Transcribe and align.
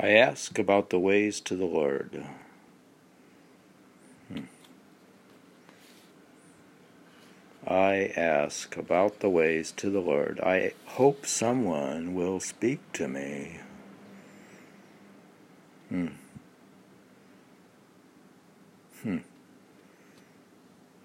I 0.00 0.10
ask 0.10 0.56
about 0.60 0.90
the 0.90 0.98
ways 1.00 1.40
to 1.40 1.56
the 1.56 1.64
Lord. 1.64 2.24
Hmm. 4.32 4.42
I 7.66 8.12
ask 8.16 8.76
about 8.76 9.18
the 9.18 9.28
ways 9.28 9.72
to 9.72 9.90
the 9.90 9.98
Lord. 9.98 10.38
I 10.38 10.74
hope 10.86 11.26
someone 11.26 12.14
will 12.14 12.38
speak 12.38 12.92
to 12.92 13.08
me. 13.08 13.58
Hmm. 15.88 16.06
Hmm. 19.02 19.18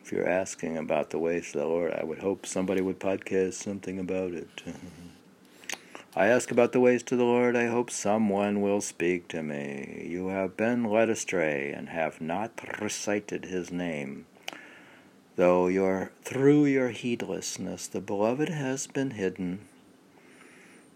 If 0.04 0.12
you're 0.12 0.30
asking 0.30 0.78
about 0.78 1.10
the 1.10 1.18
ways 1.18 1.52
to 1.54 1.58
the 1.58 1.66
Lord, 1.66 1.94
I 1.94 2.04
would 2.04 2.20
hope 2.20 2.46
somebody 2.46 2.82
would 2.82 3.00
podcast 3.00 3.54
something 3.54 3.98
about 3.98 4.34
it. 4.34 4.50
I 6.16 6.28
ask 6.28 6.52
about 6.52 6.74
the 6.74 6.80
ways 6.80 7.02
to 7.04 7.16
the 7.16 7.24
Lord. 7.24 7.56
I 7.56 7.66
hope 7.66 7.90
someone 7.90 8.62
will 8.62 8.82
speak 8.82 9.28
to 9.30 9.42
me. 9.42 10.06
You 10.08 10.28
have 10.28 10.56
been 10.56 10.84
led 10.84 11.10
astray 11.10 11.72
and 11.72 11.90
have 11.90 12.22
not 12.22 12.80
recited 12.80 13.46
his 13.46 13.72
name. 13.72 14.28
Though 15.38 15.66
your, 15.66 16.12
through 16.22 16.66
your 16.66 16.90
heedlessness 16.90 17.88
the 17.88 18.00
beloved 18.00 18.50
has 18.50 18.86
been 18.86 19.12
hidden, 19.12 19.62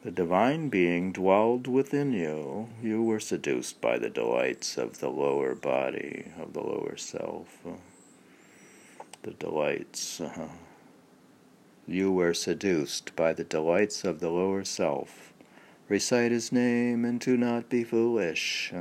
the 0.03 0.11
divine 0.11 0.69
being 0.69 1.11
dwelled 1.13 1.65
within 1.65 2.13
you. 2.13 2.69
You 2.83 3.01
were 3.01 3.19
seduced 3.19 3.81
by 3.81 3.97
the 3.97 4.11
delights 4.11 4.77
of 4.77 4.99
the 4.99 5.09
lower 5.09 5.55
body, 5.55 6.31
of 6.39 6.53
the 6.53 6.61
lower 6.61 6.95
self. 6.95 7.57
The 9.23 9.31
delights. 9.31 10.21
Uh, 10.21 10.49
you 11.87 12.11
were 12.11 12.33
seduced 12.33 13.15
by 13.15 13.31
the 13.31 13.45
delights 13.45 14.03
of 14.03 14.19
the 14.19 14.29
lower 14.29 14.65
self. 14.65 15.31
Recite 15.87 16.31
his 16.31 16.51
name 16.51 17.05
and 17.05 17.19
do 17.19 17.37
not 17.37 17.69
be 17.69 17.83
foolish. 17.85 18.73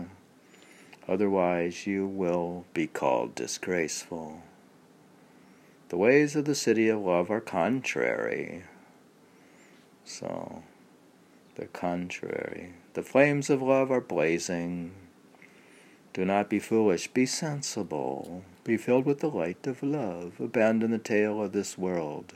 Otherwise, 1.06 1.86
you 1.86 2.04
will 2.04 2.64
be 2.74 2.88
called 2.88 3.36
disgraceful. 3.36 4.42
The 5.88 5.96
ways 5.96 6.34
of 6.34 6.46
the 6.46 6.56
city 6.56 6.88
of 6.88 7.00
love 7.00 7.30
are 7.30 7.40
contrary. 7.40 8.64
So, 10.04 10.64
they're 11.54 11.68
contrary. 11.68 12.72
The 12.94 13.04
flames 13.04 13.50
of 13.50 13.62
love 13.62 13.92
are 13.92 14.00
blazing. 14.00 14.92
Do 16.12 16.24
not 16.24 16.50
be 16.50 16.58
foolish, 16.58 17.06
be 17.08 17.24
sensible. 17.24 18.42
Be 18.64 18.76
filled 18.76 19.06
with 19.06 19.20
the 19.20 19.30
light 19.30 19.64
of 19.68 19.82
love. 19.84 20.40
Abandon 20.40 20.90
the 20.90 20.98
tale 20.98 21.40
of 21.40 21.52
this 21.52 21.78
world. 21.78 22.34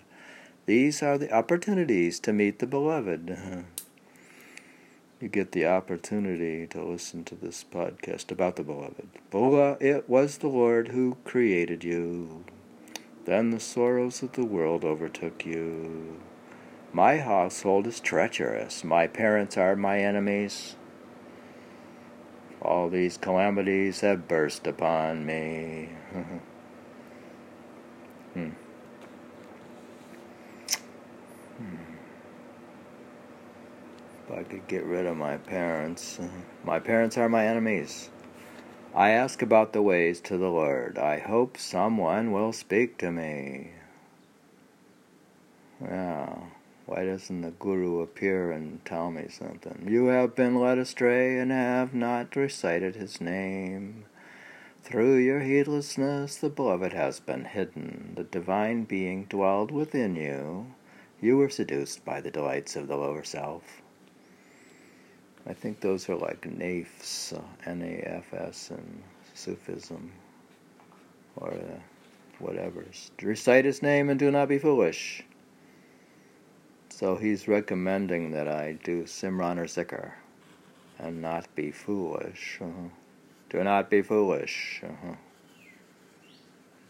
These 0.71 1.03
are 1.03 1.19
the 1.19 1.35
opportunities 1.35 2.21
to 2.21 2.33
meet 2.33 2.61
the 2.61 2.67
beloved. 2.69 3.37
You 5.21 5.29
get 5.29 5.51
the 5.51 5.67
opportunity 5.67 6.69
to 6.69 6.85
listen 6.85 7.25
to 7.25 7.35
this 7.35 7.65
podcast 7.69 8.31
about 8.31 8.55
the 8.55 8.63
beloved. 8.63 9.09
Bola, 9.31 9.77
it 9.81 10.09
was 10.09 10.39
the 10.39 10.47
Lord 10.47 10.91
who 10.91 11.17
created 11.25 11.83
you. 11.83 12.45
Then 13.25 13.51
the 13.51 13.59
sorrows 13.59 14.23
of 14.23 14.35
the 14.35 14.45
world 14.45 14.85
overtook 14.85 15.45
you. 15.45 16.21
My 16.93 17.19
household 17.19 17.89
is 17.89 17.99
treacherous. 17.99 18.85
My 18.85 19.09
parents 19.09 19.59
are 19.59 19.75
my 19.75 19.99
enemies. 19.99 20.77
All 22.63 22.89
these 22.89 23.19
calamities 23.19 24.03
have 24.03 24.29
burst 24.29 24.69
upon 24.69 25.27
me. 25.27 25.89
hmm. 28.35 28.51
Hmm. 31.61 31.77
If 34.25 34.39
I 34.39 34.43
could 34.45 34.67
get 34.67 34.85
rid 34.85 35.05
of 35.05 35.17
my 35.19 35.37
parents, 35.37 36.19
uh, 36.19 36.29
my 36.65 36.79
parents 36.79 37.19
are 37.19 37.29
my 37.29 37.47
enemies. 37.47 38.09
I 38.95 39.11
ask 39.11 39.43
about 39.43 39.75
the 39.75 39.83
ways 39.83 40.21
to 40.23 40.39
the 40.39 40.49
Lord. 40.49 40.97
I 40.97 41.19
hope 41.19 41.59
someone 41.59 42.33
will 42.33 42.53
speak 42.55 42.97
to 42.99 43.13
me. 43.13 43.73
Yeah, 45.83 46.35
why 46.87 47.05
doesn't 47.05 47.43
the 47.43 47.51
Guru 47.51 48.01
appear 48.01 48.53
and 48.53 48.83
tell 48.87 49.11
me 49.11 49.27
something? 49.29 49.87
You 49.87 50.07
have 50.07 50.35
been 50.35 50.59
led 50.59 50.79
astray 50.79 51.39
and 51.39 51.51
have 51.53 51.93
not 51.93 52.37
recited 52.37 52.97
his 52.97 53.21
name. 53.21 54.07
Through 54.83 55.17
your 55.17 55.41
heedlessness, 55.41 56.37
the 56.37 56.49
beloved 56.49 56.95
has 56.95 57.21
been 57.21 57.45
hidden. 57.45 58.15
The 58.17 58.25
divine 58.25 58.85
being 58.85 59.27
dwelled 59.27 59.71
within 59.71 60.17
you. 60.17 60.75
You 61.21 61.37
were 61.37 61.51
seduced 61.51 62.05
by 62.05 62.21
the 62.21 62.31
delights 62.31 62.77
of 62.77 62.89
the 62.89 62.97
lower 62.97 63.25
self. 63.25 63.83
I 65.47 65.53
think 65.53 65.81
those 65.81 66.09
are 66.09 66.17
like 66.17 66.43
NAFs, 66.43 67.39
N-A-F-S, 67.67 68.71
and 68.71 69.03
Sufism, 69.35 70.13
or 71.37 71.51
uh, 71.53 71.79
whatever. 72.39 72.85
Recite 73.23 73.65
his 73.65 73.83
name 73.83 74.09
and 74.09 74.19
do 74.19 74.31
not 74.31 74.49
be 74.49 74.59
foolish. 74.59 75.23
So 76.89 77.17
he's 77.17 77.49
recommending 77.49 78.33
that 78.33 78.49
I 78.49 78.79
do 78.85 79.05
Simran 79.05 79.59
or 79.59 79.65
Zikr 79.65 80.13
and 80.99 81.23
not 81.23 81.55
be 81.55 81.71
foolish. 81.71 82.59
Uh-huh. 82.61 82.89
Do 83.49 83.65
not 83.65 83.91
be 83.91 84.03
foolish. 84.03 84.83
Uh-huh. 84.85 85.15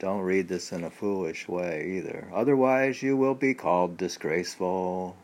Don't 0.01 0.23
read 0.23 0.49
this 0.49 0.73
in 0.73 0.83
a 0.83 0.89
foolish 0.89 1.47
way 1.47 1.99
either. 1.99 2.27
Otherwise, 2.33 3.03
you 3.03 3.19
will 3.19 3.35
be 3.35 3.53
called 3.53 3.99
disgraceful. 3.99 5.15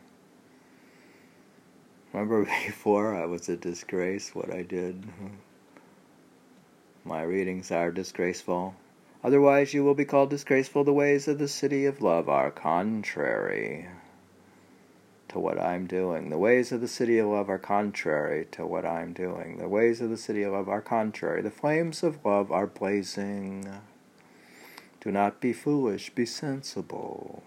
Remember 2.13 2.45
before 2.65 3.15
I 3.15 3.25
was 3.25 3.49
a 3.49 3.57
disgrace, 3.57 4.35
what 4.35 4.53
I 4.53 4.61
did? 4.61 5.03
My 7.03 7.23
readings 7.23 7.71
are 7.71 7.91
disgraceful. 7.91 8.75
Otherwise, 9.23 9.73
you 9.73 9.83
will 9.83 9.95
be 9.95 10.05
called 10.05 10.29
disgraceful. 10.29 10.83
The 10.83 10.93
ways 10.93 11.27
of 11.27 11.39
the 11.39 11.47
city 11.47 11.85
of 11.85 12.03
love 12.03 12.29
are 12.29 12.51
contrary 12.51 13.87
to 15.29 15.39
what 15.39 15.59
I'm 15.59 15.87
doing. 15.87 16.29
The 16.29 16.37
ways 16.37 16.71
of 16.71 16.81
the 16.81 16.87
city 16.87 17.17
of 17.17 17.25
love 17.25 17.49
are 17.49 17.57
contrary 17.57 18.45
to 18.51 18.63
what 18.63 18.85
I'm 18.85 19.13
doing. 19.13 19.57
The 19.57 19.67
ways 19.67 20.01
of 20.01 20.11
the 20.11 20.17
city 20.17 20.43
of 20.43 20.53
love 20.53 20.69
are 20.69 20.81
contrary. 20.81 21.41
The 21.41 21.49
flames 21.49 22.03
of 22.03 22.23
love 22.23 22.51
are 22.51 22.67
blazing. 22.67 23.67
Do 25.07 25.13
not 25.13 25.39
be 25.39 25.53
foolish, 25.53 26.09
be 26.09 26.25
sensible. 26.25 27.41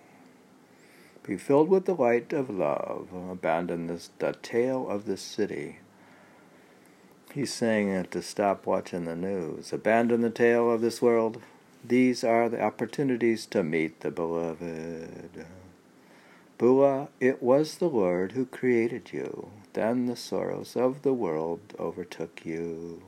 Be 1.23 1.37
filled 1.37 1.69
with 1.69 1.85
the 1.85 1.95
light 1.95 2.33
of 2.33 2.49
love. 2.49 3.11
Abandon 3.13 3.87
this, 3.87 4.09
the 4.19 4.33
tale 4.41 4.89
of 4.89 5.05
the 5.05 5.19
city. 5.19 5.81
He's 7.35 7.53
saying 7.53 7.91
it 7.91 8.11
to 8.13 8.23
stop 8.23 8.65
watching 8.65 9.05
the 9.05 9.15
news. 9.15 9.75
Abandon 9.75 10.23
the 10.23 10.31
tale 10.31 10.71
of 10.71 10.81
this 10.81 11.03
world. 11.03 11.43
These 11.85 12.25
are 12.25 12.49
the 12.49 12.63
opportunities 12.63 13.45
to 13.49 13.63
meet 13.63 14.01
the 14.01 14.11
beloved. 14.11 15.45
Bula, 16.57 17.09
it 17.21 17.43
was 17.43 17.75
the 17.75 17.91
Lord 17.91 18.33
who 18.33 18.47
created 18.47 19.13
you. 19.13 19.51
Then 19.75 20.07
the 20.07 20.17
sorrows 20.17 20.77
of 20.77 21.03
the 21.03 21.13
world 21.13 21.61
overtook 21.79 22.41
you. 22.43 23.03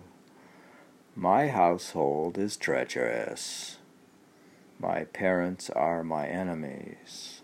My 1.16 1.48
household 1.48 2.36
is 2.36 2.58
treacherous. 2.58 3.78
My 4.82 5.04
parents 5.04 5.70
are 5.70 6.02
my 6.02 6.26
enemies. 6.26 7.42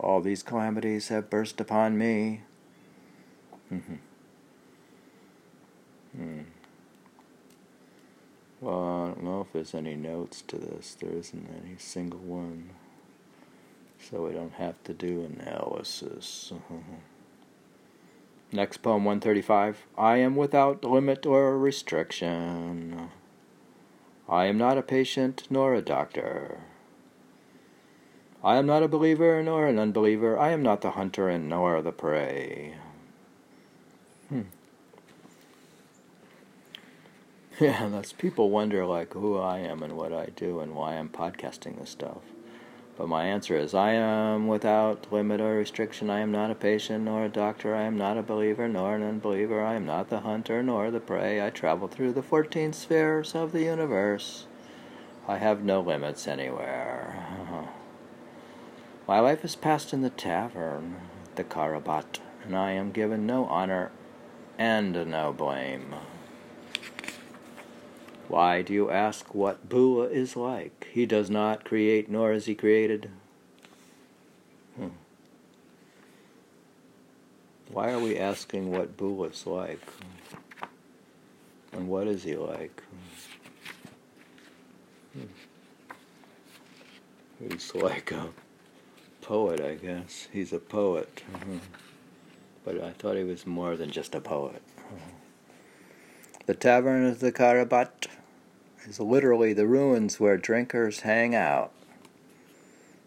All 0.00 0.20
these 0.20 0.42
calamities 0.42 1.08
have 1.08 1.30
burst 1.30 1.60
upon 1.60 1.96
me. 1.96 2.42
Mm-hmm. 3.72 3.94
hmm. 6.16 6.40
Well, 8.60 8.82
I 8.82 9.06
don't 9.08 9.22
know 9.22 9.42
if 9.42 9.52
there's 9.52 9.76
any 9.76 9.94
notes 9.94 10.42
to 10.48 10.56
this. 10.56 10.96
There 11.00 11.12
isn't 11.12 11.48
any 11.64 11.76
single 11.78 12.18
one. 12.18 12.70
So 14.00 14.26
we 14.26 14.32
don't 14.32 14.54
have 14.54 14.82
to 14.84 14.92
do 14.92 15.24
analysis. 15.24 16.52
Next 18.52 18.78
poem 18.78 19.04
135. 19.04 19.86
I 19.96 20.16
am 20.16 20.34
without 20.34 20.84
limit 20.84 21.26
or 21.26 21.56
restriction. 21.56 23.10
I 24.28 24.46
am 24.46 24.58
not 24.58 24.78
a 24.78 24.82
patient 24.82 25.44
nor 25.50 25.74
a 25.74 25.82
doctor. 25.82 26.58
I 28.42 28.56
am 28.56 28.66
not 28.66 28.82
a 28.82 28.88
believer 28.88 29.42
nor 29.42 29.66
an 29.66 29.78
unbeliever. 29.78 30.38
I 30.38 30.50
am 30.50 30.62
not 30.62 30.80
the 30.80 30.92
hunter 30.92 31.28
and 31.28 31.48
nor 31.48 31.80
the 31.82 31.92
prey. 31.92 32.74
Hmm. 34.28 34.42
Yeah, 37.58 37.88
that's 37.88 38.12
people 38.12 38.50
wonder 38.50 38.84
like 38.84 39.14
who 39.14 39.38
I 39.38 39.60
am 39.60 39.82
and 39.82 39.96
what 39.96 40.12
I 40.12 40.26
do 40.36 40.60
and 40.60 40.74
why 40.74 40.96
I'm 40.96 41.08
podcasting 41.08 41.78
this 41.78 41.88
stuff. 41.88 42.18
But 42.96 43.08
my 43.08 43.24
answer 43.24 43.56
is 43.56 43.74
I 43.74 43.92
am 43.92 44.46
without 44.46 45.12
limit 45.12 45.40
or 45.40 45.56
restriction. 45.56 46.08
I 46.08 46.20
am 46.20 46.32
not 46.32 46.50
a 46.50 46.54
patient 46.54 47.04
nor 47.04 47.24
a 47.24 47.28
doctor. 47.28 47.74
I 47.74 47.82
am 47.82 47.98
not 47.98 48.16
a 48.16 48.22
believer 48.22 48.68
nor 48.68 48.96
an 48.96 49.02
unbeliever. 49.02 49.62
I 49.62 49.74
am 49.74 49.84
not 49.84 50.08
the 50.08 50.20
hunter 50.20 50.62
nor 50.62 50.90
the 50.90 51.00
prey. 51.00 51.44
I 51.44 51.50
travel 51.50 51.88
through 51.88 52.14
the 52.14 52.22
14 52.22 52.72
spheres 52.72 53.34
of 53.34 53.52
the 53.52 53.64
universe. 53.64 54.46
I 55.28 55.36
have 55.36 55.62
no 55.62 55.80
limits 55.80 56.26
anywhere. 56.26 57.26
My 59.08 59.20
life 59.20 59.44
is 59.44 59.56
passed 59.56 59.92
in 59.92 60.00
the 60.00 60.10
tavern, 60.10 60.96
the 61.34 61.44
Kharabat, 61.44 62.20
and 62.44 62.56
I 62.56 62.72
am 62.72 62.92
given 62.92 63.26
no 63.26 63.44
honor 63.44 63.92
and 64.58 65.06
no 65.06 65.32
blame. 65.32 65.94
Why 68.28 68.62
do 68.62 68.72
you 68.72 68.90
ask 68.90 69.34
what 69.34 69.68
Bua 69.68 70.04
is 70.08 70.36
like? 70.36 70.88
He 70.92 71.06
does 71.06 71.30
not 71.30 71.64
create, 71.64 72.10
nor 72.10 72.32
is 72.32 72.46
he 72.46 72.54
created. 72.54 73.10
Hmm. 74.76 74.88
Why 77.70 77.92
are 77.92 78.00
we 78.00 78.18
asking 78.18 78.72
what 78.72 78.96
Bua 78.96 79.28
is 79.28 79.46
like? 79.46 79.80
And 81.72 81.88
what 81.88 82.06
is 82.08 82.24
he 82.24 82.36
like? 82.36 82.82
Hmm. 85.12 85.26
He's 87.38 87.74
like 87.74 88.12
a 88.12 88.28
poet, 89.20 89.60
I 89.60 89.74
guess. 89.74 90.28
He's 90.32 90.52
a 90.52 90.58
poet. 90.58 91.22
Mm-hmm. 91.32 91.58
But 92.64 92.82
I 92.82 92.90
thought 92.92 93.16
he 93.16 93.24
was 93.24 93.46
more 93.46 93.76
than 93.76 93.90
just 93.90 94.14
a 94.14 94.20
poet. 94.20 94.62
The 96.46 96.54
Tavern 96.54 97.04
of 97.04 97.18
the 97.18 97.32
Kharabat 97.32 98.06
is 98.86 99.00
literally 99.00 99.52
the 99.52 99.66
ruins 99.66 100.20
where 100.20 100.36
drinkers 100.36 101.00
hang 101.00 101.34
out. 101.34 101.72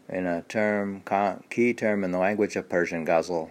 In 0.09 0.25
a 0.25 0.41
term, 0.41 1.03
key 1.49 1.73
term 1.73 2.03
in 2.03 2.11
the 2.11 2.17
language 2.17 2.57
of 2.57 2.67
Persian 2.67 3.05
ghazal, 3.05 3.49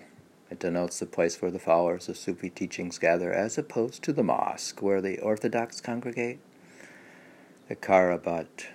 it 0.51 0.59
denotes 0.59 0.99
the 0.99 1.07
place 1.07 1.41
where 1.41 1.51
the 1.51 1.59
followers 1.59 2.07
of 2.11 2.19
Sufi 2.19 2.51
teachings 2.51 2.99
gather, 2.99 3.33
as 3.33 3.57
opposed 3.57 4.03
to 4.03 4.13
the 4.13 4.23
mosque 4.23 4.83
where 4.83 5.01
the 5.01 5.19
Orthodox 5.21 5.81
congregate. 5.81 6.41
The 7.71 7.77
Kharabat, 7.77 8.67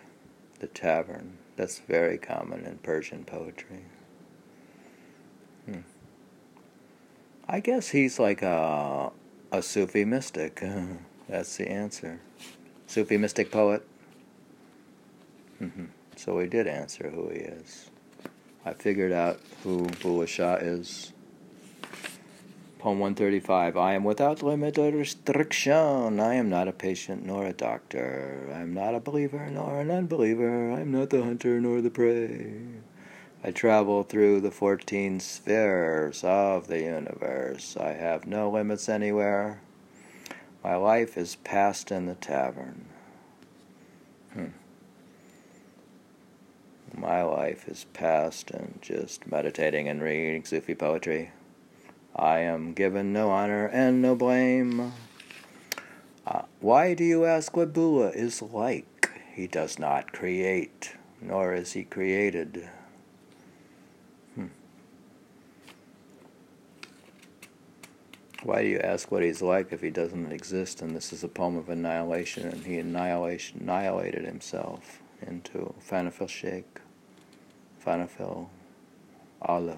the 0.60 0.68
tavern, 0.68 1.38
that's 1.56 1.78
very 1.78 2.18
common 2.18 2.66
in 2.66 2.80
Persian 2.80 3.24
poetry. 3.24 3.86
Hmm. 5.66 5.82
I 7.48 7.60
guess 7.60 7.90
he's 7.90 8.18
like 8.18 8.42
a, 8.42 9.12
a 9.54 9.62
Sufi 9.62 10.04
mystic. 10.04 10.64
That's 11.30 11.58
the 11.58 11.70
answer. 11.70 12.20
Sufi 12.88 13.18
mystic 13.18 13.52
poet. 13.52 13.88
Mm-hmm. 15.62 15.86
So 16.16 16.38
we 16.38 16.48
did 16.48 16.68
answer 16.68 17.12
who 17.12 17.30
he 17.30 17.38
is. 17.38 17.92
I 18.66 18.74
figured 18.74 19.12
out 19.12 19.40
who 19.64 19.86
Bulleh 20.02 20.28
Shah 20.28 20.56
is. 20.56 21.14
Poem 22.80 23.00
135 23.00 23.78
I 23.78 23.94
am 23.94 24.04
without 24.04 24.42
limit 24.42 24.80
or 24.80 24.92
restriction. 24.92 26.20
I 26.20 26.34
am 26.34 26.50
not 26.50 26.68
a 26.68 26.74
patient 26.74 27.24
nor 27.24 27.46
a 27.46 27.54
doctor. 27.54 28.50
I 28.52 28.60
am 28.60 28.74
not 28.74 28.96
a 28.96 29.00
believer 29.00 29.50
nor 29.52 29.82
an 29.82 29.92
unbeliever. 29.92 30.72
I 30.72 30.82
am 30.82 30.92
not 30.92 31.12
the 31.12 31.24
hunter 31.24 31.62
nor 31.62 31.80
the 31.80 31.92
prey. 31.92 32.54
I 33.46 33.52
travel 33.52 34.04
through 34.04 34.40
the 34.40 34.52
14 34.52 35.20
spheres 35.20 36.24
of 36.24 36.68
the 36.68 36.80
universe. 36.80 37.76
I 37.76 37.92
have 37.92 38.26
no 38.26 38.50
limits 38.50 38.88
anywhere. 38.88 39.60
My 40.64 40.78
life 40.78 41.18
is 41.18 41.36
passed 41.36 41.92
in 41.92 42.06
the 42.06 42.16
tavern. 42.16 42.86
Hmm. 44.32 44.46
My 46.96 47.22
life 47.24 47.68
is 47.68 47.86
passed 47.92 48.50
in 48.50 48.80
just 48.82 49.28
meditating 49.30 49.90
and 49.90 50.02
reading 50.02 50.46
Sufi 50.46 50.74
poetry. 50.74 51.32
I 52.16 52.40
am 52.40 52.72
given 52.72 53.12
no 53.12 53.30
honor 53.30 53.66
and 53.66 54.02
no 54.02 54.16
blame. 54.16 54.94
Uh, 56.26 56.44
why 56.62 56.94
do 56.94 57.04
you 57.04 57.26
ask 57.26 57.58
what 57.58 57.74
Bua 57.74 58.10
is 58.12 58.42
like? 58.42 59.10
He 59.34 59.48
does 59.48 59.78
not 59.78 60.14
create, 60.14 60.96
nor 61.20 61.54
is 61.54 61.74
he 61.74 61.84
created. 61.84 62.70
Why 68.44 68.62
do 68.62 68.68
you 68.68 68.80
ask 68.80 69.10
what 69.10 69.24
he's 69.24 69.42
like 69.42 69.72
if 69.72 69.80
he 69.82 69.90
doesn't 69.90 70.32
exist? 70.34 70.82
And 70.82 70.94
this 70.94 71.14
is 71.14 71.24
a 71.24 71.30
poem 71.30 71.56
of 71.56 71.70
annihilation, 71.70 72.46
and 72.46 72.66
he 72.66 72.78
annihilation, 72.78 73.62
annihilated 73.62 74.26
himself 74.26 75.02
into 75.26 75.74
Fanafil 75.90 76.28
Sheikh, 76.28 76.82
Fanafil 77.84 78.50
Allah. 79.42 79.78